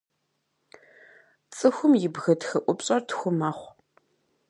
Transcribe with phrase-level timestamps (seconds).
[1.55, 3.71] Цӏыхум и бгы тхыӏупщӏэр тху мэхъу.